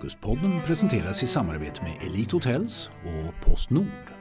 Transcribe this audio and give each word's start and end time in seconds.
Augustpodden 0.00 0.62
presenteras 0.66 1.22
i 1.22 1.26
samarbete 1.26 1.82
med 1.82 1.96
Elite 2.06 2.36
Hotels 2.36 2.90
och 3.04 3.46
Postnord. 3.46 4.12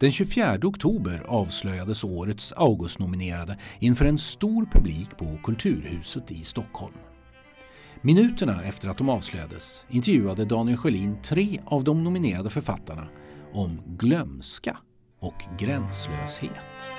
Den 0.00 0.12
24 0.12 0.58
oktober 0.62 1.22
avslöjades 1.26 2.04
årets 2.04 2.52
Augustnominerade 2.52 3.58
inför 3.78 4.04
en 4.04 4.18
stor 4.18 4.66
publik 4.72 5.16
på 5.16 5.38
Kulturhuset 5.44 6.30
i 6.30 6.44
Stockholm. 6.44 6.94
Minuterna 8.00 8.64
efter 8.64 8.88
att 8.88 8.98
de 8.98 9.08
avslöjades 9.08 9.84
intervjuade 9.88 10.44
Daniel 10.44 10.78
Sjölin 10.78 11.22
tre 11.22 11.60
av 11.66 11.84
de 11.84 12.04
nominerade 12.04 12.50
författarna 12.50 13.08
om 13.52 13.82
glömska 13.86 14.78
och 15.18 15.44
gränslöshet. 15.58 16.90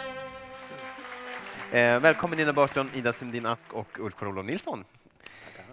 Eh, 1.71 1.99
välkommen 1.99 2.37
Nina 2.37 2.53
Burton, 2.53 2.89
Ida 2.95 3.13
Sundin 3.13 3.45
Ask 3.45 3.73
och 3.73 3.99
Ulf 3.99 4.15
Karolov 4.15 4.45
Nilsson. 4.45 4.83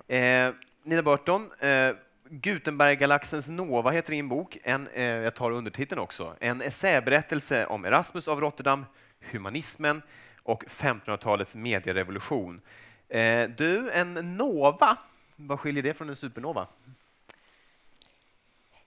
Eh, 0.08 0.50
Nina 0.84 1.02
Burton, 1.02 1.50
eh, 1.60 1.94
Gutenberggalaxens 2.28 3.48
Nova 3.48 3.90
heter 3.90 4.10
din 4.10 4.28
bok. 4.28 4.58
En, 4.62 4.88
eh, 4.88 5.04
jag 5.04 5.34
tar 5.34 5.50
undertiteln 5.50 6.00
också. 6.00 6.36
En 6.40 6.62
essäberättelse 6.62 7.66
om 7.66 7.84
Erasmus 7.84 8.28
av 8.28 8.40
Rotterdam, 8.40 8.86
humanismen 9.32 10.02
och 10.42 10.64
1500-talets 10.64 11.54
medierevolution. 11.54 12.60
Eh, 13.08 13.48
du, 13.48 13.90
en 13.90 14.14
Nova, 14.36 14.96
vad 15.36 15.60
skiljer 15.60 15.82
det 15.82 15.94
från 15.94 16.08
en 16.08 16.16
supernova? 16.16 16.66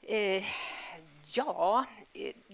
Eh, 0.02 0.44
ja, 1.38 1.86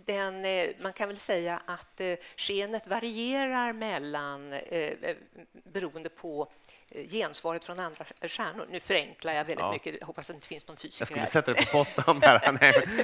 den, 0.05 0.45
eh, 0.45 0.69
man 0.81 0.93
kan 0.93 1.07
väl 1.07 1.17
säga 1.17 1.61
att 1.65 2.01
eh, 2.01 2.15
skenet 2.37 2.87
varierar 2.87 3.73
mellan, 3.73 4.53
eh, 4.53 4.93
beroende 5.63 6.09
på 6.09 6.51
gensvaret 7.09 7.63
från 7.63 7.79
andra 7.79 8.05
stjärnor. 8.21 8.65
Nu 8.71 8.79
förenklar 8.79 9.33
jag 9.33 9.45
väldigt 9.45 9.59
ja. 9.59 9.71
mycket. 9.71 9.95
Jag 9.99 10.07
hoppas 10.07 10.29
att 10.29 10.33
det 10.33 10.37
inte 10.37 10.47
finns 10.47 10.67
någon 10.67 10.77
fysiker 10.77 11.01
Jag 11.01 11.07
skulle 11.07 11.19
här. 11.19 11.27
sätta 11.27 11.51
det 11.51 11.71
på 11.71 11.85
pottan 11.85 12.21
här. 12.21 12.57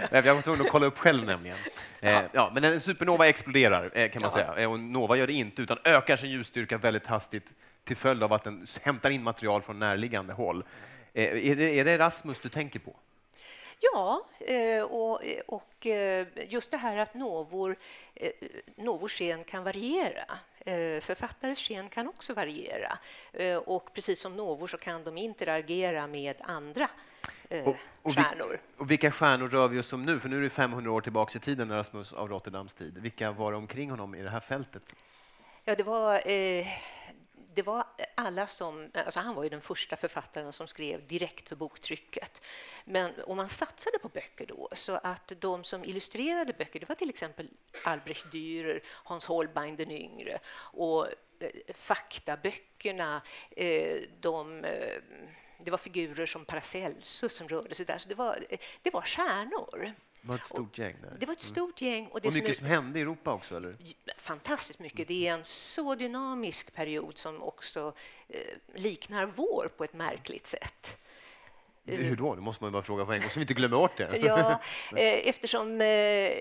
Nej, 0.11 0.21
jag 0.25 0.35
var 0.35 0.41
tvungen 0.41 0.61
att 0.61 0.71
kolla 0.71 0.85
upp 0.85 0.97
själv 0.97 1.25
nämligen. 1.25 1.57
Ja. 1.99 2.23
ja 2.31 2.51
men 2.53 2.63
en 2.63 2.79
supernova 2.79 3.27
exploderar 3.27 4.07
kan 4.07 4.21
man 4.21 4.31
ja. 4.35 4.55
säga. 4.55 4.69
Och 4.69 4.79
Nova 4.79 5.15
gör 5.15 5.27
det 5.27 5.33
inte, 5.33 5.61
utan 5.61 5.77
ökar 5.83 6.17
sin 6.17 6.29
ljusstyrka 6.29 6.77
väldigt 6.77 7.07
hastigt 7.07 7.53
till 7.83 7.97
följd 7.97 8.23
av 8.23 8.33
att 8.33 8.43
den 8.43 8.67
hämtar 8.81 9.09
in 9.09 9.23
material 9.23 9.61
från 9.61 9.79
närliggande 9.79 10.33
håll. 10.33 10.63
Är 11.13 11.55
det, 11.55 11.79
är 11.79 11.85
det 11.85 11.91
Erasmus 11.91 12.39
du 12.39 12.49
tänker 12.49 12.79
på? 12.79 12.95
Ja, 13.79 14.25
eh, 14.39 14.83
och, 14.83 15.21
och 15.47 15.85
eh, 15.85 16.27
just 16.47 16.71
det 16.71 16.77
här 16.77 16.97
att 16.97 17.13
novor, 17.13 17.75
eh, 18.15 18.31
novors 18.75 19.17
sken 19.17 19.43
kan 19.43 19.63
variera. 19.63 20.25
Författares 21.01 21.59
sken 21.59 21.89
kan 21.89 22.07
också 22.07 22.33
variera. 22.33 22.97
Och 23.65 23.93
precis 23.93 24.19
som 24.19 24.37
novor 24.37 24.67
så 24.67 24.77
kan 24.77 25.03
de 25.03 25.17
interagera 25.17 26.07
med 26.07 26.35
andra 26.41 26.89
och, 27.65 27.75
och 28.01 28.15
stjärnor. 28.15 28.59
och 28.77 28.91
vilka 28.91 29.11
stjärnor 29.11 29.47
rör 29.47 29.67
vi 29.67 29.79
oss 29.79 29.93
om 29.93 30.05
nu? 30.05 30.19
För 30.19 30.29
nu 30.29 30.37
är 30.37 30.41
det 30.41 30.49
500 30.49 30.91
år 30.91 31.01
tillbaka 31.01 31.37
i 31.37 31.39
tiden, 31.39 31.71
Erasmus 31.71 32.13
av 32.13 32.29
Rotterdams 32.29 32.73
tid. 32.73 32.97
Vilka 32.97 33.31
var 33.31 33.53
omkring 33.53 33.89
honom 33.89 34.15
i 34.15 34.21
det 34.21 34.29
här 34.29 34.39
fältet? 34.39 34.95
Ja, 35.63 35.75
det 35.75 35.83
var... 35.83 36.29
Eh, 36.29 36.67
det 37.57 37.63
var 37.63 37.83
alla 38.15 38.47
som... 38.47 38.91
Alltså 38.93 39.19
han 39.19 39.35
var 39.35 39.43
ju 39.43 39.49
den 39.49 39.61
första 39.61 39.95
författaren 39.95 40.53
som 40.53 40.67
skrev 40.67 41.07
direkt 41.07 41.49
för 41.49 41.55
boktrycket. 41.55 42.41
Men 42.85 43.11
om 43.23 43.37
man 43.37 43.49
satsade 43.49 43.99
på 43.99 44.09
böcker 44.09 44.45
då, 44.45 44.69
så 44.71 44.99
att 45.03 45.31
de 45.39 45.63
som 45.63 45.85
illustrerade 45.85 46.53
böcker, 46.53 46.79
det 46.79 46.89
var 46.89 46.95
till 46.95 47.09
exempel 47.09 47.49
Albrecht 47.83 48.25
Dürer, 48.25 48.81
Hans 48.85 49.25
Holbein 49.25 49.75
den 49.75 49.91
yngre 49.91 50.39
och 50.57 51.07
eh, 51.39 51.73
faktaböckerna, 51.73 53.21
eh, 53.51 53.97
de 54.19 54.63
eh, 54.63 55.01
det 55.59 55.71
var 55.71 55.77
figurer 55.77 56.25
som 56.25 56.45
Paracelsus 56.45 57.33
som 57.33 57.47
rörde 57.47 57.75
sig 57.75 57.85
där. 57.85 57.97
Så 57.97 58.09
det 58.09 58.15
var, 58.15 58.37
eh, 58.49 58.59
det 58.81 58.93
var 58.93 59.01
stjärnor. 59.01 59.93
Det 60.21 60.27
var 60.27 60.35
ett 60.35 60.45
stort 60.45 60.77
gäng? 60.77 60.95
Där. 61.01 61.15
Det 61.19 61.25
var 61.25 61.33
ett 61.33 61.43
mm. 61.43 61.55
stort 61.55 61.81
gäng. 61.81 62.07
Och, 62.07 62.21
det 62.21 62.27
och 62.27 62.33
mycket 62.33 62.57
som, 62.57 62.65
är, 62.65 62.69
som, 62.69 62.83
hände 62.83 62.99
i 62.99 63.01
Europa 63.01 63.33
också? 63.33 63.57
Eller? 63.57 63.75
Fantastiskt 64.17 64.79
mycket. 64.79 65.07
Det 65.07 65.27
är 65.27 65.33
en 65.33 65.45
så 65.45 65.95
dynamisk 65.95 66.73
period 66.73 67.17
som 67.17 67.43
också 67.43 67.93
eh, 68.27 68.39
liknar 68.73 69.25
vår 69.25 69.71
på 69.77 69.83
ett 69.83 69.93
märkligt 69.93 70.47
sätt. 70.47 70.97
Hur 71.87 72.15
då? 72.15 72.35
Det 72.35 72.41
måste 72.41 72.63
man 72.63 72.73
bara 72.73 72.81
fråga 72.81 73.05
på 73.05 73.13
en 73.13 73.21
gång, 73.21 73.29
så 73.29 73.39
vi 73.39 73.43
inte 73.43 73.53
glömmer 73.53 73.77
bort 73.77 73.97
det. 73.97 74.17
Ja, 74.21 74.51
eh, 74.97 75.29
eftersom 75.29 75.81
eh, 75.81 76.31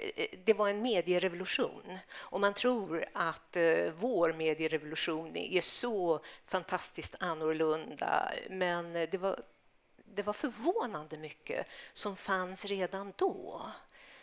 det 0.44 0.54
var 0.56 0.68
en 0.68 0.82
medierevolution 0.82 1.98
och 2.14 2.40
man 2.40 2.54
tror 2.54 3.04
att 3.12 3.56
eh, 3.56 3.92
vår 3.98 4.32
medierevolution 4.32 5.36
är 5.36 5.60
så 5.60 6.20
fantastiskt 6.46 7.14
annorlunda, 7.20 8.32
men 8.50 8.92
det 8.92 9.18
var 9.18 9.40
det 10.16 10.22
var 10.22 10.32
förvånande 10.32 11.18
mycket 11.18 11.66
som 11.92 12.16
fanns 12.16 12.64
redan 12.64 13.12
då. 13.16 13.66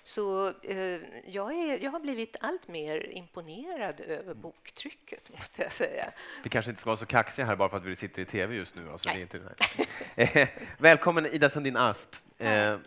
Så 0.03 0.47
eh, 0.47 0.78
jag, 1.25 1.53
är, 1.53 1.84
jag 1.84 1.91
har 1.91 2.00
blivit 2.00 2.36
allt 2.41 2.68
mer 2.68 3.09
imponerad 3.12 4.02
över 4.02 4.34
boktrycket, 4.34 5.30
måste 5.30 5.64
jag 5.64 5.72
säga. 5.72 6.06
Vi 6.44 6.50
kanske 6.50 6.72
inte 6.72 6.81
ska 6.81 6.90
vara 6.90 6.97
så 6.97 7.06
kaxiga 7.06 7.46
här 7.46 7.56
bara 7.56 7.69
för 7.69 7.78
att 7.78 7.86
vi 7.86 7.96
sitter 7.96 8.22
i 8.22 8.25
tv 8.25 8.56
just 8.56 8.75
nu. 8.75 8.91
Alltså, 8.91 9.09
det 9.09 9.16
är 9.16 9.22
inte 9.22 9.40
det 10.16 10.50
Välkommen 10.78 11.25
Ida 11.25 11.50
Sundin 11.50 11.78
Asp. 11.78 12.16
Eh, 12.38 12.78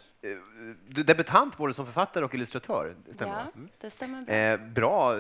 du 0.89 1.01
är 1.01 1.05
debutant 1.05 1.57
både 1.57 1.75
som 1.75 1.87
författare 1.87 2.25
och 2.25 2.35
illustratör. 2.35 2.97
Stämmer 3.11 3.33
ja, 3.33 3.51
mm. 3.55 3.69
det 3.81 3.91
stämmer 3.91 4.23
bra. 4.23 4.35
Eh, 4.35 4.59
bra, 4.59 5.15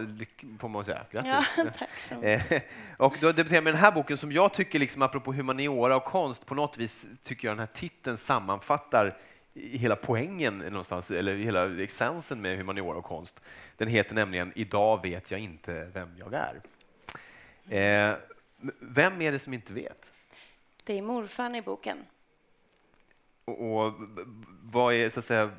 får 0.58 0.68
man 0.68 0.84
säga. 0.84 1.00
Grattis. 1.12 1.54
Ja, 1.56 1.64
tack 1.78 1.98
så 1.98 2.14
mycket. 2.14 2.52
Eh, 2.52 2.62
och 2.96 3.16
du 3.20 3.26
har 3.26 3.32
debuterat 3.32 3.64
med 3.64 3.72
den 3.72 3.80
här 3.80 3.92
boken 3.92 4.16
som 4.16 4.32
jag 4.32 4.52
tycker, 4.52 4.78
liksom, 4.78 5.02
apropå 5.02 5.32
humaniora 5.32 5.96
och 5.96 6.04
konst, 6.04 6.46
på 6.46 6.54
något 6.54 6.78
vis 6.78 7.06
tycker 7.22 7.48
jag 7.48 7.56
den 7.56 7.66
här 7.66 7.74
titeln 7.74 8.16
sammanfattar 8.16 9.16
hela 9.56 9.96
poängen 9.96 10.58
någonstans, 10.58 11.10
eller 11.10 11.36
hela 11.36 11.82
essensen 11.82 12.40
med 12.40 12.56
humaniora 12.56 12.98
och 12.98 13.04
konst. 13.04 13.42
Den 13.76 13.88
heter 13.88 14.14
nämligen 14.14 14.52
Idag 14.54 15.02
vet 15.02 15.30
jag 15.30 15.40
inte 15.40 15.90
vem 15.94 16.08
jag 16.18 16.34
är. 16.34 16.60
Eh, 17.68 18.16
vem 18.80 19.22
är 19.22 19.32
det 19.32 19.38
som 19.38 19.54
inte 19.54 19.72
vet? 19.72 20.12
Det 20.84 20.98
är 20.98 21.02
morfar 21.02 21.56
i 21.56 21.62
boken. 21.62 21.98
Och, 23.44 23.86
och 23.86 23.94
vad 24.62 24.94
är, 24.94 25.10
så 25.10 25.18
att 25.18 25.24
säga, 25.24 25.50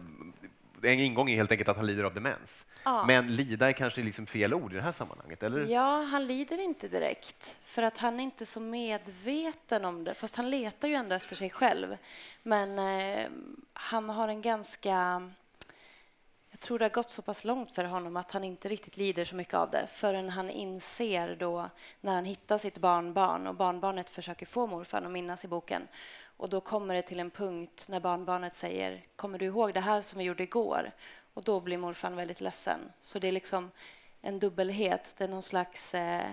en 0.83 0.99
ingång 0.99 1.29
är 1.29 1.35
helt 1.35 1.51
enkelt 1.51 1.69
att 1.69 1.77
han 1.77 1.85
lider 1.85 2.03
av 2.03 2.13
demens. 2.13 2.65
Ja. 2.83 3.05
Men 3.05 3.35
lida 3.35 3.69
är 3.69 3.73
kanske 3.73 4.01
liksom 4.01 4.25
fel 4.25 4.53
ord 4.53 4.73
i 4.73 4.75
det 4.75 4.81
här 4.81 4.91
sammanhanget? 4.91 5.43
Eller? 5.43 5.65
Ja, 5.65 6.01
han 6.01 6.27
lider 6.27 6.59
inte 6.59 6.87
direkt, 6.87 7.57
för 7.63 7.83
att 7.83 7.97
han 7.97 8.19
är 8.19 8.23
inte 8.23 8.45
så 8.45 8.59
medveten 8.59 9.85
om 9.85 10.03
det. 10.03 10.13
Fast 10.13 10.35
han 10.35 10.49
letar 10.49 10.87
ju 10.87 10.93
ändå 10.93 11.15
efter 11.15 11.35
sig 11.35 11.49
själv. 11.49 11.97
Men 12.43 12.79
eh, 12.79 13.29
han 13.73 14.09
har 14.09 14.27
en 14.27 14.41
ganska... 14.41 15.29
Jag 16.51 16.59
tror 16.59 16.79
det 16.79 16.85
har 16.85 16.89
gått 16.89 17.11
så 17.11 17.21
pass 17.21 17.43
långt 17.43 17.71
för 17.71 17.83
honom 17.83 18.17
att 18.17 18.31
han 18.31 18.43
inte 18.43 18.69
riktigt 18.69 18.97
lider 18.97 19.25
så 19.25 19.35
mycket 19.35 19.53
av 19.53 19.71
det 19.71 19.87
förrän 19.91 20.29
han 20.29 20.49
inser 20.49 21.35
då 21.35 21.69
när 22.01 22.15
han 22.15 22.25
hittar 22.25 22.57
sitt 22.57 22.77
barnbarn 22.77 23.47
och 23.47 23.55
barnbarnet 23.55 24.09
försöker 24.09 24.45
få 24.45 24.67
morfar 24.67 25.01
att 25.01 25.11
minnas 25.11 25.45
i 25.45 25.47
boken 25.47 25.87
och 26.37 26.49
då 26.49 26.61
kommer 26.61 26.95
det 26.95 27.01
till 27.01 27.19
en 27.19 27.31
punkt 27.31 27.85
när 27.89 27.99
barnbarnet 27.99 28.55
säger 28.55 29.05
Kommer 29.15 29.39
du 29.39 29.45
ihåg 29.45 29.73
det 29.73 29.79
här 29.79 30.01
som 30.01 30.19
vi 30.19 30.25
gjorde 30.25 30.43
igår? 30.43 30.91
Och 31.33 31.43
då 31.43 31.59
blir 31.59 31.77
morfar 31.77 32.11
väldigt 32.11 32.41
ledsen. 32.41 32.79
Så 33.01 33.19
det 33.19 33.27
är 33.27 33.31
liksom 33.31 33.71
en 34.21 34.39
dubbelhet. 34.39 35.13
Det 35.17 35.23
är 35.23 35.27
någon 35.27 35.43
slags... 35.43 35.93
Eh, 35.93 36.31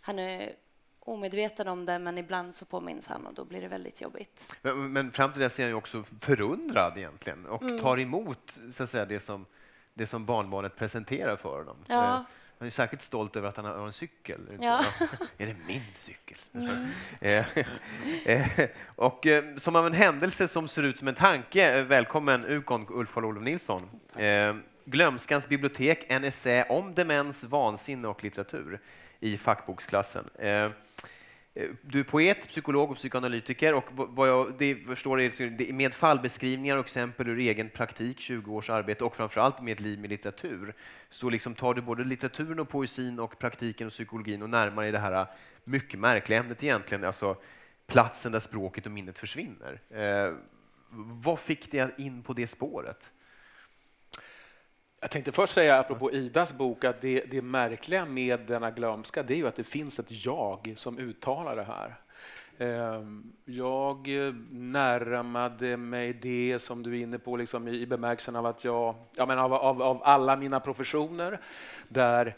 han 0.00 0.18
är 0.18 0.56
omedveten 1.00 1.68
om 1.68 1.86
det, 1.86 1.98
men 1.98 2.18
ibland 2.18 2.54
så 2.54 2.64
påminns 2.64 3.06
han 3.06 3.26
och 3.26 3.34
då 3.34 3.44
blir 3.44 3.60
det 3.60 3.68
väldigt 3.68 4.00
jobbigt. 4.00 4.56
Men, 4.62 4.92
men 4.92 5.10
fram 5.10 5.32
till 5.32 5.42
dess 5.42 5.58
är 5.58 5.62
han 5.62 5.70
ju 5.70 5.74
också 5.74 6.04
förundrad 6.20 6.98
egentligen 6.98 7.46
och 7.46 7.62
mm. 7.62 7.78
tar 7.78 8.00
emot 8.00 8.60
så 8.72 8.82
att 8.82 8.88
säga, 8.88 9.04
det, 9.04 9.20
som, 9.20 9.46
det 9.96 10.06
som 10.06 10.24
barnbarnet 10.24 10.76
presenterar 10.76 11.36
för 11.36 11.58
honom. 11.58 11.76
Ja. 11.86 12.14
Eh, 12.14 12.20
han 12.58 12.66
är 12.66 12.70
säkert 12.70 13.02
stolt 13.02 13.36
över 13.36 13.48
att 13.48 13.56
han 13.56 13.66
har 13.66 13.86
en 13.86 13.92
cykel. 13.92 14.40
Ja. 14.60 14.84
är 15.38 15.46
det 15.46 15.56
min 15.66 15.82
cykel? 15.92 16.38
Mm. 16.54 16.86
Eh, 17.20 17.46
eh, 18.24 18.68
och 18.96 19.26
eh, 19.26 19.44
som 19.56 19.76
av 19.76 19.86
en 19.86 19.92
händelse 19.92 20.48
som 20.48 20.68
ser 20.68 20.82
ut 20.82 20.98
som 20.98 21.08
en 21.08 21.14
tanke, 21.14 21.82
välkommen 21.82 22.44
Ukon 22.44 22.86
Ulf 22.90 23.12
Karl-Olof 23.12 23.42
Nilsson. 23.42 23.82
Glömskans 24.84 25.48
bibliotek, 25.48 26.04
en 26.08 26.24
essä 26.24 26.66
om 26.68 26.94
demens, 26.94 27.44
vansinne 27.44 28.08
och 28.08 28.24
litteratur 28.24 28.80
i 29.20 29.36
fackboksklassen. 29.36 30.24
Eh, 31.56 31.68
du 31.82 32.00
är 32.00 32.04
poet, 32.04 32.48
psykolog 32.48 32.90
och 32.90 32.96
psykoanalytiker 32.96 33.74
och 33.74 33.84
vad 33.92 34.28
jag 34.28 34.54
det 34.58 34.74
förstår 34.74 35.16
liksom, 35.16 35.46
är 35.46 35.72
med 35.72 35.94
fallbeskrivningar 35.94 36.76
och 36.76 36.84
exempel 36.84 37.28
ur 37.28 37.38
egen 37.38 37.68
praktik, 37.68 38.20
20 38.20 38.54
års 38.54 38.70
arbete 38.70 39.04
och 39.04 39.16
framförallt 39.16 39.62
med 39.62 39.72
ett 39.72 39.80
liv 39.80 39.98
med 39.98 40.10
litteratur, 40.10 40.74
så 41.08 41.30
liksom 41.30 41.54
tar 41.54 41.74
du 41.74 41.82
både 41.82 42.04
litteraturen 42.04 42.58
och 42.58 42.68
poesin 42.68 43.18
och 43.18 43.38
praktiken 43.38 43.86
och 43.86 43.92
psykologin 43.92 44.42
och 44.42 44.50
närmar 44.50 44.82
dig 44.82 44.92
det 44.92 44.98
här 44.98 45.12
eh, 45.12 45.26
mycket 45.64 46.00
märkliga 46.00 46.40
ämnet 46.40 46.62
egentligen, 46.62 47.04
alltså 47.04 47.36
platsen 47.86 48.32
där 48.32 48.40
språket 48.40 48.86
och 48.86 48.92
minnet 48.92 49.18
försvinner. 49.18 49.80
Eh, 49.90 50.34
vad 51.22 51.38
fick 51.38 51.70
dig 51.70 51.88
in 51.98 52.22
på 52.22 52.32
det 52.32 52.46
spåret? 52.46 53.12
Jag 55.06 55.10
tänkte 55.10 55.32
först 55.32 55.54
säga, 55.54 55.78
apropå 55.78 56.12
Idas 56.12 56.52
bok, 56.52 56.84
att 56.84 57.00
det, 57.00 57.24
det 57.30 57.42
märkliga 57.42 58.04
med 58.04 58.40
denna 58.40 58.70
glömska 58.70 59.22
det 59.22 59.34
är 59.34 59.36
ju 59.36 59.48
att 59.48 59.56
det 59.56 59.64
finns 59.64 59.98
ett 59.98 60.24
jag 60.24 60.74
som 60.76 60.98
uttalar 60.98 61.56
det 61.56 61.62
här. 61.64 61.94
Ehm, 62.58 63.32
jag 63.44 64.08
närmade 64.50 65.76
mig 65.76 66.12
det 66.12 66.58
som 66.58 66.82
du 66.82 66.98
är 66.98 67.02
inne 67.02 67.18
på 67.18 67.36
liksom 67.36 67.68
i 67.68 67.86
bemärkelsen 67.86 68.36
av 68.36 68.46
att 68.46 68.64
jag, 68.64 68.94
jag 69.14 69.28
menar, 69.28 69.44
av, 69.44 69.54
av, 69.54 69.82
av 69.82 70.02
alla 70.04 70.36
mina 70.36 70.60
professioner 70.60 71.40
där 71.88 72.34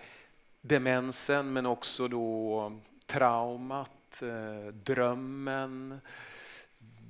demensen 0.61 1.53
men 1.53 1.67
också 1.67 2.09
då 2.09 2.73
traumat, 3.07 4.23
eh, 4.23 4.73
drömmen, 4.73 6.01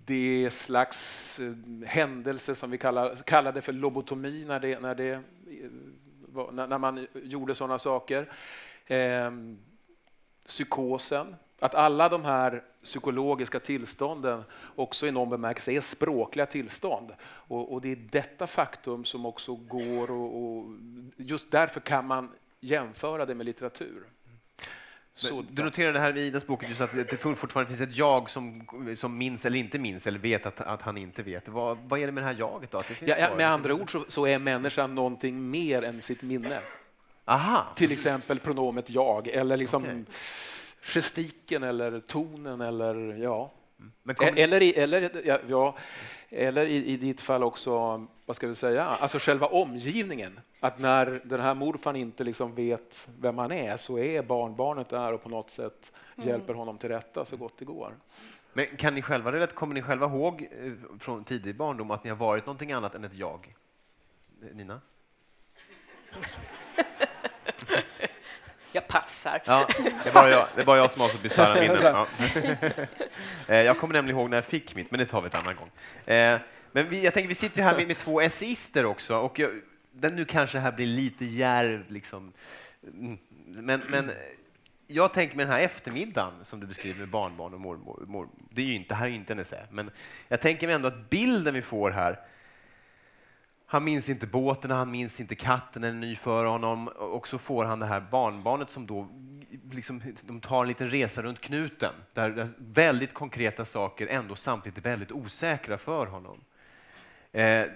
det 0.09 0.51
slags 0.51 1.39
eh, 1.41 1.53
händelse 1.87 2.55
som 2.55 2.71
vi 2.71 2.79
kallar, 2.79 3.17
kallade 3.17 3.61
för 3.61 3.73
lobotomi 3.73 4.45
när, 4.49 4.61
det, 4.61 4.81
när, 4.81 4.95
det, 4.95 5.23
Eh, 5.51 5.71
när 6.53 6.79
man 6.79 7.07
gjorde 7.15 7.55
sådana 7.55 7.79
saker. 7.79 8.33
Eh, 8.87 9.31
psykosen, 10.47 11.37
att 11.61 11.75
alla 11.75 12.09
de 12.09 12.25
här 12.25 12.65
psykologiska 12.83 13.61
tillstånden 13.61 14.43
också 14.75 15.07
i 15.07 15.11
någon 15.11 15.31
bemärkelse 15.31 15.73
är 15.73 15.81
språkliga 15.81 16.47
tillstånd. 16.47 17.15
Och, 17.23 17.73
och 17.73 17.81
det 17.81 17.93
är 17.93 18.09
detta 18.11 18.47
faktum 18.47 19.05
som 19.05 19.27
också 19.27 19.55
går 19.55 20.11
och, 20.11 20.43
och, 20.43 20.65
just 21.17 21.51
därför 21.51 21.81
kan 21.81 22.07
man 22.07 22.29
jämföra 22.61 23.27
det 23.27 23.35
med 23.35 23.47
litteratur. 23.47 24.07
Du 25.51 25.63
noterade 25.63 25.99
här 25.99 26.17
i 26.17 26.21
Idas 26.21 26.47
bok 26.47 26.69
just 26.69 26.81
att 26.81 26.93
det 26.93 27.17
fortfarande 27.17 27.69
finns 27.69 27.81
ett 27.81 27.97
jag 27.97 28.31
som, 28.31 28.67
som 28.95 29.19
minns 29.19 29.47
eller 29.47 29.59
inte 29.59 29.79
minns 29.79 30.07
eller 30.07 30.19
vet 30.19 30.47
att, 30.47 30.61
att 30.61 30.83
han 30.83 30.97
inte 30.97 31.23
vet. 31.23 31.49
Vad, 31.49 31.79
vad 31.89 32.01
är 32.01 32.07
det 32.07 32.13
med 32.13 32.23
det 32.23 32.27
här 32.27 32.37
jaget 32.39 32.71
då? 32.71 32.83
Ja, 33.01 33.17
ja, 33.19 33.37
med 33.37 33.51
andra 33.51 33.75
ord 33.75 33.93
så, 33.93 34.05
så, 34.09 34.27
är 34.27 34.39
människan 34.39 34.95
någonting 34.95 35.51
mer 35.51 35.83
än 35.83 36.03
sitt 36.03 36.23
minne. 36.23 36.61
Aha. 37.25 37.67
Till 37.77 37.93
exempel 37.93 38.39
pronomet 38.39 38.91
jag 38.91 39.29
eller 39.29 39.57
liksom 39.57 39.83
okay. 39.83 40.05
gestiken 40.83 41.63
eller 41.63 42.01
tonen 42.01 42.61
eller 42.61 43.23
ja. 43.23 43.53
Kom... 44.17 44.29
Eller, 44.37 44.79
eller, 44.79 45.11
ja, 45.25 45.39
ja 45.49 45.77
eller 46.31 46.67
i, 46.67 46.87
i 46.87 46.97
ditt 46.97 47.21
fall 47.21 47.43
också, 47.43 48.07
vad 48.27 48.37
ska 48.37 48.47
vi 48.47 48.55
säga, 48.55 48.85
alltså 48.85 49.19
själva 49.19 49.47
omgivningen. 49.47 50.41
Att 50.61 50.79
när 50.79 51.21
den 51.25 51.41
här 51.41 51.55
morfan 51.55 51.97
inte 51.97 52.25
liksom 52.25 52.55
vet 52.55 53.09
vem 53.21 53.39
han 53.39 53.53
är 53.53 53.77
så 53.77 53.99
är 53.99 54.23
barnbarnet 54.23 54.89
där 54.89 55.13
och 55.13 55.23
på 55.23 55.29
något 55.29 55.51
sätt 55.51 55.93
mm. 56.17 56.29
hjälper 56.29 56.55
honom 56.55 56.79
till 56.79 56.89
rätta 56.89 57.25
så 57.25 57.37
gott 57.37 57.59
det 57.59 57.65
går. 57.65 57.95
Men 58.53 58.67
kan 58.67 58.95
ni 58.95 59.03
själva, 59.03 59.47
kommer 59.47 59.75
ni 59.75 59.83
själva 59.83 60.07
ihåg 60.07 60.49
eh, 60.63 60.73
från 60.99 61.25
tidig 61.25 61.57
barndom 61.57 61.91
att 61.91 62.05
ni 62.05 62.11
har 62.11 62.17
varit 62.17 62.47
någonting 62.47 62.73
annat 62.73 62.95
än 62.95 63.05
ett 63.05 63.15
jag? 63.15 63.55
Nina? 64.53 64.81
Jag 68.79 68.89
passar. 68.89 69.41
Ja, 69.45 69.69
det, 70.05 70.09
är 70.09 70.13
bara 70.13 70.31
jag, 70.31 70.49
det 70.55 70.61
är 70.61 70.65
bara 70.65 70.77
jag 70.79 70.91
som 70.91 71.01
har 71.01 71.09
så 71.09 71.19
bisarra 71.19 71.61
minnen. 71.61 71.79
Ja. 71.83 72.07
Eh, 73.49 73.57
jag 73.57 73.79
kommer 73.79 73.95
nämligen 73.95 74.19
ihåg 74.19 74.31
när 74.31 74.37
jag 74.37 74.45
fick 74.45 74.75
mitt, 74.75 74.91
men 74.91 75.01
det 75.01 75.07
tar 75.07 75.21
vi 75.21 75.27
ett 75.27 75.35
annan 75.35 75.57
gång. 75.57 75.71
Eh, 76.15 76.41
men 76.73 76.89
vi, 76.89 77.05
jag 77.05 77.15
tänker, 77.15 77.29
vi 77.29 77.35
sitter 77.35 77.63
här 77.63 77.77
med, 77.77 77.87
med 77.87 77.97
två 77.97 78.23
essister 78.23 78.85
också, 78.85 79.17
och 79.17 79.39
jag, 79.39 79.51
den 79.93 80.17
nu 80.17 80.25
kanske 80.25 80.59
här 80.59 80.73
blir 80.73 80.87
lite 80.87 81.25
djärv. 81.25 81.85
Liksom. 81.89 82.33
Mm, 82.83 83.19
men, 83.47 83.81
men 83.89 84.11
jag 84.87 85.13
tänker 85.13 85.37
med 85.37 85.47
den 85.47 85.53
här 85.53 85.61
eftermiddagen 85.61 86.33
som 86.43 86.61
du 86.61 86.67
beskriver 86.67 86.99
med 86.99 87.09
barnbarn 87.09 87.55
och 87.55 87.61
mormor. 87.61 88.05
mormor 88.07 88.29
det, 88.51 88.63
är 88.63 88.67
ju 88.67 88.75
inte, 88.75 88.95
här 88.95 89.07
är 89.07 89.11
inte 89.11 89.33
en 89.33 89.39
essä, 89.39 89.67
men 89.71 89.91
jag 90.29 90.41
tänker 90.41 90.67
mig 90.67 90.77
ändå 90.77 90.89
att 90.89 91.11
bilden 91.11 91.55
vi 91.55 91.63
får 91.63 91.91
här 91.91 92.19
han 93.71 93.85
minns 93.85 94.09
inte 94.09 94.27
båten, 94.27 94.71
han 94.71 94.91
minns 94.91 95.21
inte 95.21 95.35
katten, 95.35 95.83
den 95.83 95.97
är 95.97 96.01
ny 96.01 96.17
för 96.17 96.45
honom. 96.45 96.89
Och 96.89 97.29
så 97.29 97.39
får 97.39 97.65
han 97.65 97.79
det 97.79 97.87
här 97.87 98.01
barnbarnet 98.01 98.71
som 98.71 98.87
då 98.87 99.09
liksom, 99.73 100.03
de 100.23 100.41
tar 100.41 100.63
en 100.63 100.69
liten 100.69 100.91
resa 100.91 101.23
runt 101.23 101.41
knuten 101.41 101.93
där 102.13 102.49
väldigt 102.59 103.15
konkreta 103.15 103.65
saker 103.65 104.07
ändå 104.07 104.35
samtidigt 104.35 104.79
är 104.79 104.83
väldigt 104.91 105.13
osäkra 105.13 105.79
för 105.79 106.07
honom. 106.07 106.41
Eh, 107.33 107.67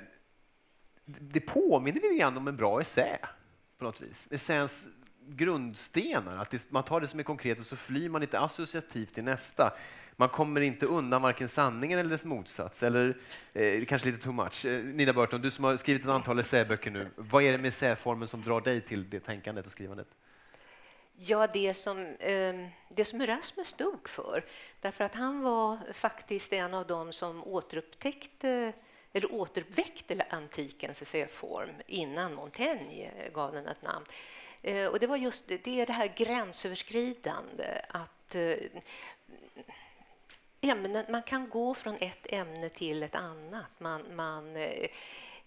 det 1.04 1.40
påminner 1.40 2.00
lite 2.00 2.14
grann 2.14 2.36
om 2.36 2.48
en 2.48 2.56
bra 2.56 2.80
essä 2.80 3.18
på 3.78 3.84
något 3.84 4.00
vis. 4.00 4.28
Essäns 4.30 4.88
grundstenar, 5.26 6.36
att 6.36 6.50
det, 6.50 6.70
man 6.70 6.82
tar 6.82 7.00
det 7.00 7.08
som 7.08 7.20
är 7.20 7.24
konkret 7.24 7.58
och 7.58 7.66
så 7.66 7.76
flyr 7.76 8.08
man 8.08 8.20
lite 8.20 8.40
associativt 8.40 9.14
till 9.14 9.24
nästa 9.24 9.72
man 10.16 10.28
kommer 10.28 10.60
inte 10.60 10.86
undan 10.86 11.22
varken 11.22 11.48
sanningen 11.48 11.98
eller 11.98 12.10
dess 12.10 12.24
motsats. 12.24 12.82
Eller 12.82 13.16
eh, 13.52 13.84
kanske 13.84 14.10
lite 14.10 14.22
too 14.22 14.32
much. 14.32 14.64
Eh, 14.64 14.84
Nina 14.84 15.12
Burton, 15.12 15.42
du 15.42 15.50
som 15.50 15.64
har 15.64 15.76
skrivit 15.76 16.02
ett 16.02 16.10
antal 16.10 16.38
essäböcker 16.38 16.90
nu. 16.90 17.08
Vad 17.16 17.42
är 17.42 17.52
det 17.52 17.58
med 17.58 17.68
essäformen 17.68 18.28
som 18.28 18.42
drar 18.42 18.60
dig 18.60 18.80
till 18.80 19.10
det 19.10 19.20
tänkandet 19.20 19.66
och 19.66 19.72
skrivandet? 19.72 20.08
Ja, 21.14 21.46
det 21.52 21.74
som, 21.74 21.98
eh, 21.98 22.68
det 22.88 23.04
som 23.04 23.20
Erasmus 23.20 23.68
stod 23.68 24.08
för. 24.08 24.44
Därför 24.80 25.04
att 25.04 25.14
han 25.14 25.40
var 25.40 25.78
faktiskt 25.92 26.52
en 26.52 26.74
av 26.74 26.86
dem 26.86 27.12
som 27.12 27.44
återupptäckte 27.44 28.72
eller 29.12 29.32
återuppväckte 29.32 30.26
antikens 30.30 31.02
essäform 31.02 31.70
innan 31.86 32.34
Montaigne 32.34 33.10
gav 33.34 33.52
den 33.52 33.66
ett 33.66 33.82
namn. 33.82 34.06
Eh, 34.62 34.86
och 34.86 34.98
det 34.98 35.06
var 35.06 35.16
just 35.16 35.48
det, 35.48 35.64
det, 35.64 35.80
är 35.80 35.86
det 35.86 35.92
här 35.92 36.12
gränsöverskridande, 36.16 37.80
att 37.88 38.34
eh, 38.34 38.56
ämnen, 40.60 41.04
man 41.08 41.22
kan 41.22 41.48
gå 41.48 41.74
från 41.74 41.96
ett 42.00 42.32
ämne 42.32 42.68
till 42.68 43.02
ett 43.02 43.14
annat. 43.14 43.70
Man, 43.78 44.02
man 44.14 44.56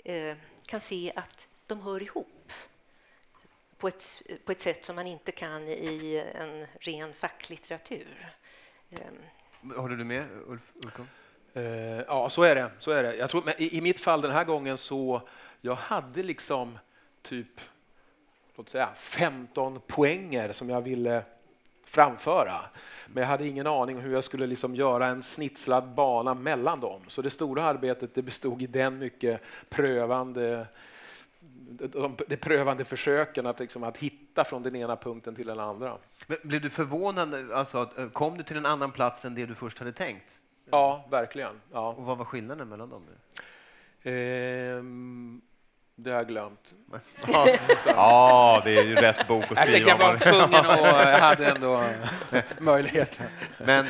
eh, 0.03 0.37
kan 0.65 0.79
se 0.79 1.11
att 1.15 1.47
de 1.67 1.81
hör 1.81 2.01
ihop 2.01 2.53
på 3.77 3.87
ett, 3.87 4.21
på 4.45 4.51
ett 4.51 4.61
sätt 4.61 4.85
som 4.85 4.95
man 4.95 5.07
inte 5.07 5.31
kan 5.31 5.67
i 5.67 6.23
en 6.35 6.67
ren 6.79 7.13
facklitteratur. 7.13 8.27
Håller 9.75 9.95
du 9.95 10.03
med, 10.03 10.25
Ulf 10.47 10.73
Ulkom? 10.75 11.07
Ja, 12.07 12.29
så 12.29 12.43
är 12.43 12.55
det. 12.55 12.71
Så 12.79 12.91
är 12.91 13.03
det. 13.03 13.15
Jag 13.15 13.29
tror, 13.29 13.43
men 13.43 13.53
i, 13.61 13.77
I 13.77 13.81
mitt 13.81 13.99
fall 13.99 14.21
den 14.21 14.31
här 14.31 14.43
gången 14.43 14.77
så 14.77 15.21
jag 15.61 15.75
hade 15.75 16.23
liksom 16.23 16.79
typ 17.21 17.61
låt 18.55 18.69
säga 18.69 18.89
15 18.95 19.79
poänger 19.87 20.51
som 20.51 20.69
jag 20.69 20.81
ville 20.81 21.23
framföra. 21.85 22.53
Men 23.07 23.21
jag 23.21 23.27
hade 23.27 23.47
ingen 23.47 23.67
aning 23.67 23.97
om 23.97 24.03
hur 24.03 24.13
jag 24.13 24.23
skulle 24.23 24.47
liksom 24.47 24.75
göra 24.75 25.07
en 25.07 25.23
snitslad 25.23 25.89
bana 25.89 26.33
mellan 26.33 26.79
dem. 26.79 27.01
Så 27.07 27.21
det 27.21 27.29
stora 27.29 27.63
arbetet 27.63 28.15
det 28.15 28.21
bestod 28.21 28.61
i 28.61 28.67
den 28.67 28.97
mycket 28.97 29.41
prövande 29.69 30.67
de, 31.69 32.17
de 32.27 32.37
prövande 32.37 32.85
försöken 32.85 33.45
att, 33.45 33.59
liksom, 33.59 33.83
att 33.83 33.97
hitta 33.97 34.43
från 34.43 34.63
den 34.63 34.75
ena 34.75 34.95
punkten 34.95 35.35
till 35.35 35.47
den 35.47 35.59
andra. 35.59 35.97
Men 36.27 36.37
blev 36.43 36.61
du 36.61 36.69
förvånad? 36.69 37.51
Alltså, 37.51 37.89
kom 38.13 38.37
du 38.37 38.43
till 38.43 38.57
en 38.57 38.65
annan 38.65 38.91
plats 38.91 39.25
än 39.25 39.35
det 39.35 39.45
du 39.45 39.55
först 39.55 39.79
hade 39.79 39.91
tänkt? 39.91 40.41
Ja, 40.69 41.05
verkligen. 41.09 41.61
Ja. 41.71 41.89
Och 41.89 42.03
vad 42.03 42.17
var 42.17 42.25
skillnaden 42.25 42.69
mellan 42.69 42.89
dem? 42.89 43.03
Ehm, 44.03 45.41
det 45.97 46.09
har 46.09 46.17
jag 46.17 46.27
glömt. 46.27 46.73
ja, 47.85 48.61
det 48.65 48.77
är 48.77 48.83
ju 48.83 48.95
rätt 48.95 49.27
bok 49.27 49.43
att 49.51 49.57
skriva 49.57 49.89
Jag 49.89 49.97
var 49.97 50.17
tvungen 50.17 50.65
och 50.65 50.87
jag 50.87 51.19
hade 51.19 51.47
ändå 51.47 51.83
möjligheten. 52.59 53.27
Men 53.57 53.85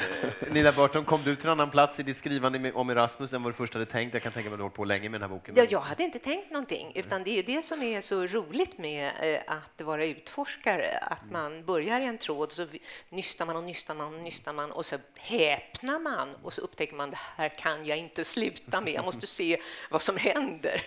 Nina 0.52 0.72
Burton, 0.72 1.06
kom 1.06 1.22
du 1.24 1.36
till 1.36 1.46
en 1.46 1.52
annan 1.52 1.72
plats 1.72 2.00
i 2.00 2.04
ditt 2.04 2.18
skrivande 2.18 2.72
om 2.74 2.90
Erasmus 2.90 3.34
än 3.34 3.44
vad 3.44 3.54
du 3.54 3.56
först 3.56 3.74
hade 3.74 3.86
tänkt? 3.86 4.14
Jag 4.14 4.24
kan 4.24 4.32
tänka 4.32 4.50
mig 4.50 4.54
att 4.54 4.60
du 4.60 4.64
har 4.64 4.70
på 4.70 4.86
länge 4.86 5.10
med 5.10 5.22
den 5.22 5.30
här 5.30 5.38
boken. 5.38 5.56
Ja, 5.58 5.66
jag 5.70 5.80
hade 5.80 6.04
inte 6.04 6.20
tänkt 6.20 6.52
någonting, 6.52 6.92
utan 6.96 7.24
det 7.24 7.40
är 7.40 7.44
det 7.44 7.66
som 7.66 7.82
är 7.82 8.02
så 8.02 8.28
roligt 8.28 8.78
med 8.78 9.12
eh, 9.22 9.40
att 9.48 9.82
vara 9.82 10.06
utforskare, 10.06 10.98
att 11.02 11.32
man 11.32 11.66
börjar 11.66 12.00
i 12.00 12.06
en 12.06 12.18
tråd, 12.18 12.52
så 12.52 12.68
nystar 13.10 13.46
man 13.46 13.56
och 13.56 13.64
nystar 13.64 13.96
man 13.96 14.16
och 14.16 14.22
nystar 14.22 14.54
man 14.54 14.72
och 14.72 14.86
så 14.86 14.98
häpnar 15.18 16.00
man 16.00 16.36
och 16.44 16.54
så 16.54 16.62
upptäcker 16.62 16.96
man 16.96 17.10
det 17.10 17.20
här 17.38 17.50
kan 17.50 17.86
jag 17.86 17.98
inte 17.98 18.24
sluta 18.24 18.82
med, 18.82 18.94
jag 18.94 19.06
måste 19.06 19.28
se 19.28 19.58
vad 19.90 20.02
som 20.02 20.18
händer. 20.18 20.82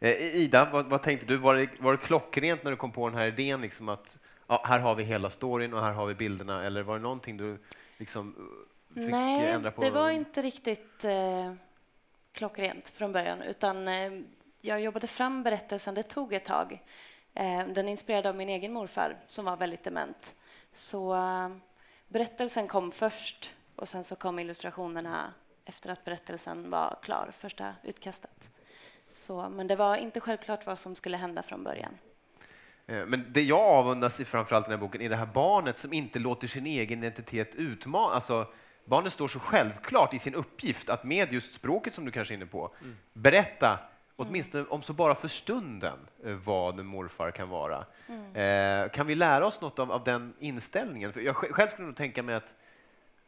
Eh, 0.00 0.36
Ida, 0.36 0.68
vad, 0.72 0.86
vad, 0.86 1.02
tänkte 1.02 1.26
du? 1.26 1.36
Var 1.36 1.54
det, 1.54 1.68
var 1.78 1.92
det 1.92 1.98
klockrent 1.98 2.64
när 2.64 2.70
du 2.70 2.76
kom 2.76 2.92
på 2.92 3.08
den 3.08 3.18
här 3.18 3.26
idén? 3.26 3.60
Liksom 3.60 3.88
att 3.88 4.18
ja, 4.46 4.62
här 4.66 4.78
har 4.78 4.94
vi 4.94 5.04
hela 5.04 5.30
storyn 5.30 5.74
och 5.74 5.82
här 5.82 5.92
har 5.92 6.06
vi 6.06 6.14
bilderna. 6.14 6.64
Eller 6.64 6.82
var 6.82 6.96
det 6.96 7.02
någonting 7.02 7.36
du 7.36 7.58
liksom 7.96 8.34
eh, 8.96 9.02
fick 9.02 9.10
Nej, 9.10 9.50
ändra 9.50 9.70
på? 9.70 9.80
Nej, 9.80 9.90
det 9.90 9.96
var 9.96 10.10
inte 10.10 10.42
riktigt 10.42 11.04
eh, 11.04 11.52
klockrent 12.32 12.88
från 12.88 13.12
början. 13.12 13.42
Utan 13.42 13.88
eh, 13.88 14.12
jag 14.60 14.80
jobbade 14.80 15.06
fram 15.06 15.42
berättelsen. 15.42 15.94
Det 15.94 16.02
tog 16.02 16.32
ett 16.32 16.44
tag. 16.44 16.82
Eh, 17.34 17.66
den 17.66 17.86
är 17.86 17.90
inspirerad 17.90 18.26
av 18.26 18.36
min 18.36 18.48
egen 18.48 18.72
morfar 18.72 19.16
som 19.26 19.44
var 19.44 19.56
väldigt 19.56 19.84
dement. 19.84 20.36
Så 20.72 21.14
eh, 21.14 21.48
berättelsen 22.08 22.68
kom 22.68 22.90
först 22.90 23.52
och 23.76 23.88
sen 23.88 24.04
så 24.04 24.16
kom 24.16 24.38
illustrationerna 24.38 25.32
efter 25.64 25.90
att 25.90 26.04
berättelsen 26.04 26.70
var 26.70 26.98
klar, 27.02 27.30
första 27.38 27.74
utkastet. 27.82 28.50
Så, 29.16 29.48
men 29.48 29.66
det 29.66 29.76
var 29.76 29.96
inte 29.96 30.20
självklart 30.20 30.66
vad 30.66 30.78
som 30.78 30.94
skulle 30.94 31.16
hända 31.16 31.42
från 31.42 31.64
början. 31.64 31.98
Eh, 32.86 33.06
men 33.06 33.24
det 33.32 33.42
jag 33.42 33.60
avundas 33.60 34.20
i 34.20 34.24
framförallt 34.24 34.66
den 34.66 34.72
här 34.72 34.80
boken 34.80 35.00
är 35.00 35.08
det 35.08 35.16
här 35.16 35.26
barnet 35.26 35.78
som 35.78 35.92
inte 35.92 36.18
låter 36.18 36.48
sin 36.48 36.66
egen 36.66 36.98
identitet 36.98 37.54
utmanas. 37.54 38.14
Alltså, 38.14 38.46
barnet 38.84 39.12
står 39.12 39.28
så 39.28 39.38
självklart 39.38 40.14
i 40.14 40.18
sin 40.18 40.34
uppgift 40.34 40.90
att 40.90 41.04
med 41.04 41.32
just 41.32 41.52
språket 41.52 41.94
som 41.94 42.04
du 42.04 42.10
kanske 42.10 42.34
är 42.34 42.36
inne 42.36 42.46
på, 42.46 42.70
mm. 42.80 42.96
berätta 43.12 43.78
åtminstone 44.16 44.64
om 44.68 44.82
så 44.82 44.92
bara 44.92 45.14
för 45.14 45.28
stunden 45.28 45.98
eh, 46.24 46.34
vad 46.34 46.80
en 46.80 46.86
morfar 46.86 47.30
kan 47.30 47.48
vara. 47.48 47.84
Mm. 48.08 48.84
Eh, 48.84 48.90
kan 48.90 49.06
vi 49.06 49.14
lära 49.14 49.46
oss 49.46 49.60
något 49.60 49.78
av, 49.78 49.92
av 49.92 50.04
den 50.04 50.34
inställningen? 50.38 51.12
För 51.12 51.20
jag 51.20 51.36
själv 51.36 51.68
skulle 51.68 51.86
nog 51.86 51.96
tänka 51.96 52.22
mig 52.22 52.34
att 52.34 52.54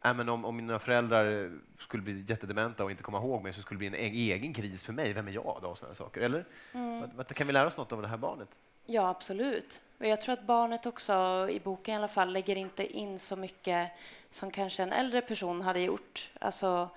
äh, 0.03 0.13
men 0.13 0.29
om, 0.29 0.45
om 0.45 0.55
mina 0.55 0.79
föräldrar 0.79 1.51
skulle 1.77 2.03
bli 2.03 2.25
jättedementa 2.27 2.83
och 2.83 2.91
inte 2.91 3.03
komma 3.03 3.17
ihåg 3.17 3.43
mig 3.43 3.53
så 3.53 3.61
skulle 3.61 3.75
det 3.75 3.89
bli 3.89 3.99
en 3.99 4.05
e- 4.05 4.33
egen 4.33 4.53
kris 4.53 4.83
för 4.83 4.93
mig. 4.93 5.13
Vem 5.13 5.27
är 5.27 5.31
jag 5.31 5.59
då? 5.61 5.67
Och 5.67 5.77
såna 5.77 5.93
saker. 5.93 6.21
Eller? 6.21 6.45
Mm. 6.73 7.09
Kan 7.35 7.47
vi 7.47 7.53
lära 7.53 7.67
oss 7.67 7.77
något 7.77 7.91
av 7.91 8.01
det 8.01 8.07
här 8.07 8.17
barnet? 8.17 8.59
Ja, 8.85 9.09
absolut. 9.09 9.81
Jag 9.97 10.21
tror 10.21 10.33
att 10.33 10.43
barnet 10.43 10.85
också, 10.85 11.47
i 11.51 11.59
boken 11.59 11.93
i 11.93 11.97
alla 11.97 12.07
fall, 12.07 12.33
lägger 12.33 12.55
inte 12.55 12.97
in 12.97 13.19
så 13.19 13.35
mycket 13.35 13.91
som 14.31 14.51
kanske 14.51 14.83
en 14.83 14.91
äldre 14.91 15.21
person 15.21 15.61
hade 15.61 15.79
gjort. 15.79 16.29
Alltså, 16.39 16.89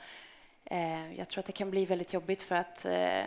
eh, 0.64 1.14
jag 1.18 1.28
tror 1.28 1.40
att 1.40 1.46
det 1.46 1.52
kan 1.52 1.70
bli 1.70 1.84
väldigt 1.84 2.12
jobbigt 2.12 2.42
för 2.42 2.54
att 2.54 2.84
eh, 2.84 3.24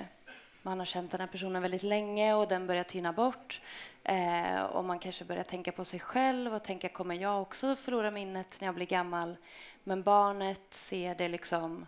man 0.62 0.80
har 0.80 0.86
känt 0.86 1.12
den 1.12 1.20
här 1.20 1.28
personen 1.28 1.62
väldigt 1.62 1.84
länge 1.84 2.34
och 2.34 2.48
den 2.48 2.68
börjar 2.68 2.84
tyna 2.84 3.14
bort. 3.14 3.62
Eh, 4.08 4.64
och 4.64 4.86
man 4.86 5.00
kanske 5.00 5.26
börjar 5.26 5.44
tänka 5.44 5.72
på 5.72 5.86
sig 5.86 6.00
själv 6.00 6.54
och 6.54 6.64
tänka 6.64 6.90
kommer 6.90 7.16
jag 7.16 7.42
också 7.42 7.76
förlora 7.76 8.12
minnet 8.12 8.58
när 8.60 8.68
jag 8.68 8.76
blir 8.76 8.86
gammal? 8.86 9.38
Men 9.84 10.04
barnet 10.04 10.62
ser 10.70 11.16
det 11.16 11.28
liksom 11.28 11.86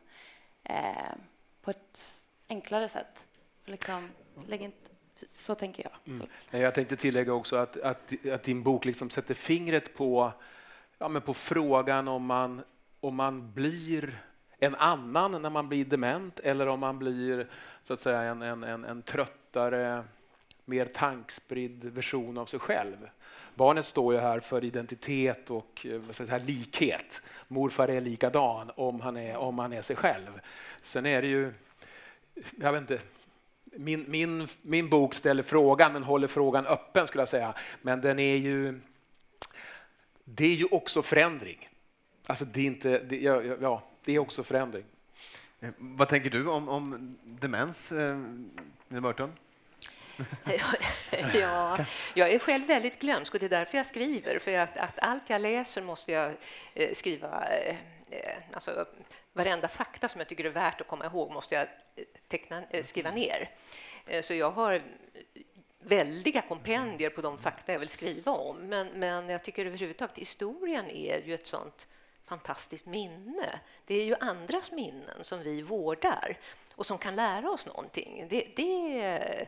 eh, 0.64 1.14
på 1.62 1.72
ett 1.72 2.04
enklare 2.48 2.90
sätt. 2.90 3.28
Liksom, 3.66 4.10
inte, 4.50 4.90
så 5.26 5.56
tänker 5.56 5.84
jag. 5.84 6.16
Mm. 6.16 6.28
Jag 6.52 6.74
tänkte 6.74 6.96
tillägga 6.96 7.34
också 7.34 7.56
att, 7.56 7.78
att, 7.78 8.26
att 8.34 8.44
din 8.44 8.64
bok 8.64 8.86
liksom 8.86 9.10
sätter 9.10 9.34
fingret 9.34 9.94
på, 9.96 10.32
ja, 10.98 11.08
men 11.08 11.22
på 11.22 11.34
frågan 11.34 12.08
om 12.08 12.26
man, 12.26 12.64
om 13.00 13.16
man 13.16 13.54
blir 13.54 14.24
en 14.60 14.76
annan 14.76 15.42
när 15.42 15.50
man 15.50 15.70
blir 15.70 15.86
dement 15.86 16.40
eller 16.40 16.68
om 16.68 16.80
man 16.80 17.00
blir 17.00 17.48
så 17.84 17.94
att 17.94 18.00
säga 18.00 18.22
en, 18.22 18.42
en, 18.42 18.64
en, 18.64 18.86
en 18.86 19.02
tröttare, 19.02 20.04
mer 20.68 20.86
tankspridd 20.86 21.84
version 21.84 22.38
av 22.38 22.46
sig 22.46 22.60
själv. 22.60 23.10
Barnet 23.56 23.86
står 23.86 24.14
ju 24.14 24.20
här 24.20 24.40
för 24.40 24.64
identitet 24.64 25.50
och 25.50 25.86
eh, 25.86 26.00
vad 26.00 26.16
ska 26.16 26.24
jag 26.24 26.30
säga, 26.30 26.44
likhet. 26.44 27.22
Morfar 27.48 27.88
är 27.88 28.02
likadan 28.02 28.72
om 28.76 29.02
han 29.02 29.18
är, 29.18 29.38
om 29.38 29.60
han 29.60 29.74
är 29.74 29.82
sig 29.82 29.96
själv. 29.96 30.42
Sen 30.82 31.06
är 31.06 31.22
det 31.22 31.28
ju, 31.28 31.54
jag 32.56 32.74
vet 32.74 32.82
inte, 32.82 33.00
min, 33.64 34.06
min, 34.08 34.48
min 34.62 34.90
bok 34.90 35.14
ställer 35.14 35.44
frågan, 35.44 35.94
men 35.94 36.04
håller 36.04 36.28
frågan 36.28 36.66
öppen 36.66 37.08
skulle 37.08 37.22
jag 37.22 37.30
säga. 37.30 37.54
Men 37.82 38.02
den 38.02 38.20
är 38.20 38.36
ju, 38.36 38.80
det 40.24 40.46
är 40.46 40.56
ju 40.56 40.66
också 40.72 41.02
förändring. 41.02 41.70
Alltså 42.28 42.46
det 42.46 42.62
är 42.62 42.66
inte, 42.66 43.00
det, 43.00 43.18
ja, 43.18 43.42
ja, 43.62 43.84
det 44.04 44.16
är 44.16 44.20
också 44.20 44.44
förändring. 44.44 44.84
Eh, 45.60 45.70
vad 45.78 46.10
tänker 46.10 46.30
du 46.30 46.48
om, 46.48 46.70
om 46.70 47.18
demens, 47.24 47.92
eh, 47.92 48.20
Burton? 48.88 49.32
ja, 51.34 51.78
jag 52.14 52.32
är 52.32 52.40
själv 52.40 52.68
väldigt 52.68 53.00
glömsk 53.00 53.34
och 53.34 53.40
det 53.40 53.46
är 53.46 53.50
därför 53.50 53.78
jag 53.78 53.86
skriver. 53.86 54.40
För 54.40 54.58
att, 54.58 54.78
att 54.78 55.00
allt 55.00 55.30
jag 55.30 55.42
läser 55.42 55.82
måste 55.82 56.12
jag 56.12 56.34
eh, 56.74 56.94
skriva... 56.94 57.46
Eh, 57.46 57.76
eh 58.10 58.38
alltså, 58.54 58.86
varenda 59.38 59.68
fakta 59.68 60.10
som 60.10 60.20
jag 60.22 60.28
tycker 60.28 60.44
är 60.44 60.50
värt 60.50 60.82
att 60.82 60.88
komma 60.88 61.06
ihåg 61.06 61.32
måste 61.32 61.56
jag 61.56 61.64
eh, 61.96 62.04
teckna, 62.28 62.64
eh, 62.70 62.86
skriva 62.86 63.12
ner. 63.12 63.50
Eh, 64.06 64.22
så 64.22 64.34
jag 64.34 64.52
har 64.52 64.82
väldiga 65.80 66.42
kompendier 66.42 67.10
på 67.10 67.22
de 67.22 67.38
fakta 67.38 67.72
jag 67.72 67.80
vill 67.80 67.90
skriva 67.90 68.32
om. 68.32 68.58
Men, 68.58 68.88
men 68.88 69.30
jag 69.30 69.44
tycker 69.44 69.66
överhuvudtaget 69.66 70.18
historien 70.18 70.90
är 70.90 71.22
ju 71.26 71.34
ett 71.34 71.48
sånt 71.48 71.88
fantastiskt 72.26 72.86
minne. 72.86 73.60
Det 73.86 73.96
är 73.96 74.06
ju 74.06 74.16
andras 74.20 74.72
minnen 74.72 75.24
som 75.24 75.44
vi 75.44 75.62
vårdar 75.62 76.38
och 76.76 76.86
som 76.86 76.98
kan 76.98 77.16
lära 77.16 77.50
oss 77.52 77.66
någonting. 77.66 78.28
Det, 78.30 78.48
det 78.56 79.48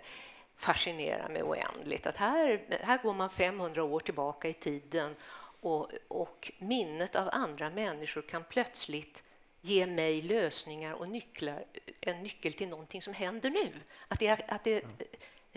fascinerar 0.59 1.29
mig 1.29 1.43
oändligt. 1.43 2.07
Att 2.07 2.15
här, 2.15 2.61
här 2.81 2.97
går 2.97 3.13
man 3.13 3.29
500 3.29 3.83
år 3.83 3.99
tillbaka 3.99 4.47
i 4.47 4.53
tiden 4.53 5.15
och, 5.61 5.91
och 6.07 6.51
minnet 6.59 7.15
av 7.15 7.29
andra 7.31 7.69
människor 7.69 8.21
kan 8.21 8.43
plötsligt 8.43 9.23
ge 9.61 9.85
mig 9.85 10.21
lösningar 10.21 10.93
och 10.93 11.09
nycklar, 11.09 11.63
en 12.01 12.23
nyckel 12.23 12.53
till 12.53 12.69
någonting 12.69 13.01
som 13.01 13.13
händer 13.13 13.49
nu. 13.49 13.71
Att 14.07 14.19
det, 14.19 14.49
att 14.49 14.63
det, 14.63 14.83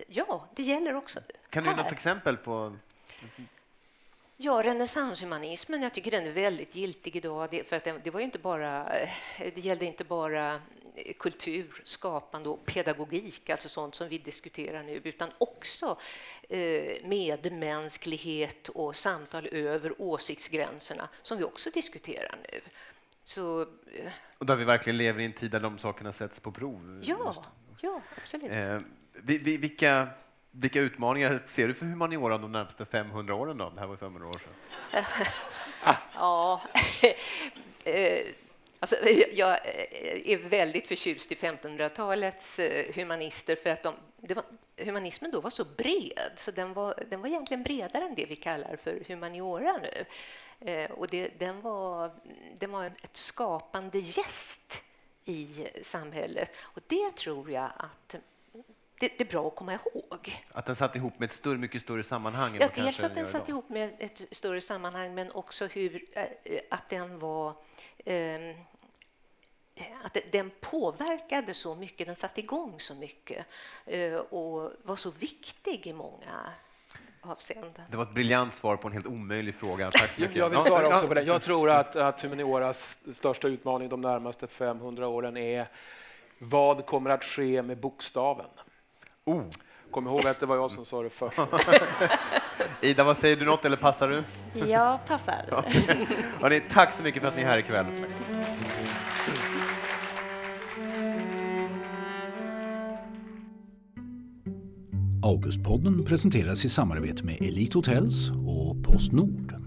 ja, 0.07 0.49
det 0.55 0.63
gäller 0.63 0.95
också 0.95 1.21
Kan 1.51 1.65
du 1.65 1.71
ge 1.71 1.77
något 1.77 1.93
exempel 1.93 2.37
på 2.37 2.77
Ja, 4.37 4.63
renässanshumanismen, 4.65 5.83
jag 5.83 5.95
tycker 5.95 6.11
den 6.11 6.27
är 6.27 6.31
väldigt 6.31 6.77
giltig 6.77 7.17
idag. 7.17 7.63
För 7.67 7.77
att 7.77 8.05
det, 8.05 8.11
var 8.11 8.21
inte 8.21 8.39
bara, 8.39 8.85
det 9.39 9.57
gällde 9.57 9.87
inte 9.87 10.05
bara 10.05 10.61
kultur, 11.19 11.83
skapande 11.85 12.49
och 12.49 12.65
pedagogik, 12.65 13.51
alltså 13.51 13.69
sånt 13.69 13.95
som 13.95 14.09
vi 14.09 14.19
diskuterar 14.19 14.83
nu, 14.83 15.01
utan 15.05 15.31
också 15.39 15.99
eh, 16.49 17.07
medmänsklighet 17.09 18.69
och 18.69 18.97
samtal 18.97 19.47
över 19.47 20.03
åsiktsgränserna 20.03 21.09
som 21.23 21.39
vi 21.39 21.45
också 21.45 21.71
diskuterar 21.71 22.37
nu. 22.53 22.61
Så, 23.25 23.63
eh, 23.63 24.13
och 24.39 24.47
där 24.47 24.57
vi 24.57 24.65
verkligen 24.65 24.97
lever 24.97 25.21
i 25.21 25.25
en 25.25 25.33
tid 25.33 25.51
där 25.51 25.61
de 25.61 25.79
sakerna 25.79 26.13
sätts 26.13 26.41
på 26.41 26.53
prov? 26.53 27.01
Ja, 27.05 27.45
ja 27.81 28.03
absolut. 28.17 28.51
Eh, 28.51 28.81
vilka 29.59 30.09
vilka 30.53 30.81
utmaningar 30.81 31.43
ser 31.47 31.69
du 31.69 31.75
för 31.75 31.87
humaniora 31.87 32.39
de 32.39 32.53
närmaste 32.53 32.85
500 32.85 33.35
åren? 33.35 33.59
Då? 33.59 33.71
Det 33.71 33.81
här 33.81 33.87
var 33.87 33.97
500 33.97 34.29
år 34.29 34.39
sedan. 34.39 35.05
ja, 36.15 36.63
eh, 37.85 38.27
alltså, 38.81 38.97
jag 39.33 39.51
eh, 39.51 40.33
är 40.33 40.49
väldigt 40.49 40.87
förtjust 40.87 41.33
i 41.33 41.35
1500-talets 41.35 42.59
eh, 42.59 42.95
humanister 42.95 43.57
för 43.57 43.71
att 43.71 43.83
de, 43.83 43.95
var, 44.17 44.45
humanismen 44.85 45.31
då 45.31 45.41
var 45.41 45.51
så 45.51 45.65
bred, 45.65 46.33
så 46.37 46.51
den 46.51 46.73
var, 46.73 46.95
den 47.11 47.21
var 47.21 47.29
egentligen 47.29 47.63
bredare 47.63 48.05
än 48.05 48.15
det 48.15 48.27
vi 48.27 48.37
kallar 48.37 48.77
för 48.77 49.05
humaniora 49.09 49.81
nu. 49.83 50.05
Och 50.91 51.09
det, 51.09 51.39
den, 51.39 51.61
var, 51.61 52.11
den 52.59 52.71
var 52.71 52.85
ett 52.85 53.17
skapande 53.17 53.99
gäst 53.99 54.85
i 55.25 55.69
samhället. 55.83 56.51
Och 56.59 56.81
det 56.87 57.17
tror 57.17 57.51
jag 57.51 57.71
att 57.77 58.17
det, 59.03 59.19
det, 59.19 59.25
är 59.25 59.29
bra 59.29 59.49
att 59.49 59.55
komma 59.55 59.73
ihåg. 59.73 60.43
Att 60.53 60.65
den 60.65 60.77
satt 60.77 60.97
ihop 60.97 61.19
med 61.19 61.27
ett 61.27 61.33
större, 61.33 61.59
mycket 61.59 61.83
större 61.83 62.03
sammanhang? 62.03 62.57
Ja, 62.61 62.69
dels 62.75 63.03
att 63.03 63.15
den 63.15 63.27
satt 63.27 63.49
ihop 63.49 63.69
med 63.69 63.91
ett 63.99 64.23
större 64.31 64.61
sammanhang, 64.61 65.15
men 65.15 65.33
också 65.33 65.67
hur, 65.67 66.05
äh, 66.13 66.25
att 66.71 66.91
den 66.91 67.19
var... 67.19 67.55
Äh, 68.05 68.15
att 70.05 70.17
den 70.33 70.51
påverkade 70.61 71.55
så 71.55 71.75
mycket, 71.75 72.07
den 72.07 72.17
satte 72.17 72.41
igång 72.41 72.75
så 72.79 72.95
mycket 72.95 73.47
äh, 73.87 74.15
och 74.15 74.73
var 74.83 74.97
så 74.97 75.11
viktig 75.11 75.87
i 75.87 75.93
många 75.93 76.51
avseenden. 77.21 77.85
Det 77.91 77.97
var 77.97 78.05
ett 78.05 78.15
briljant 78.15 78.53
svar 78.55 78.77
på 78.77 78.89
en 78.89 78.95
helt 78.95 79.07
omöjlig 79.07 79.55
fråga. 79.55 79.91
Tack 79.91 80.11
så 80.11 80.21
mycket. 80.21 80.37
Jag 80.37 80.49
vill 80.49 80.61
svara 80.61 80.87
också 80.87 81.09
på 81.09 81.15
det. 81.15 81.23
Jag 81.23 81.43
tror 81.43 81.71
att, 81.71 81.97
att 81.97 82.21
humanioras 82.21 82.99
största 83.15 83.49
utmaning 83.49 83.89
de 83.89 84.01
närmaste 84.01 84.47
500 84.47 85.09
åren 85.09 85.37
är 85.37 85.69
vad 86.39 86.87
kommer 86.87 87.11
att 87.11 87.25
ske 87.25 87.63
med 87.63 87.79
bokstaven? 87.79 88.47
Oh. 89.27 89.43
Kom 89.91 90.07
ihåg 90.07 90.27
att 90.27 90.41
det 90.41 90.47
var 90.47 90.57
jag 90.57 90.71
som 90.71 90.85
sa 90.85 91.03
det 91.03 91.11
först. 91.11 91.39
Ida, 92.81 93.05
vad 93.05 93.17
säger 93.17 93.37
du 93.37 93.45
något 93.45 93.65
eller 93.65 93.77
passar 93.77 94.09
du? 94.09 94.23
Jag 94.69 95.05
passar. 95.07 95.45
Ja. 95.51 95.65
Hörrni, 96.41 96.61
tack 96.71 96.93
så 96.93 97.03
mycket 97.03 97.23
för 97.23 97.29
att 97.29 97.37
ni 97.37 97.43
är 97.43 97.47
här 97.47 97.59
ikväll. 97.59 97.87
Augustpodden 105.25 106.05
presenteras 106.05 106.65
i 106.65 106.69
samarbete 106.69 107.25
med 107.25 107.43
Elite 107.43 107.79
Hotels 107.79 108.31
och 108.31 108.85
Postnord. 108.85 109.62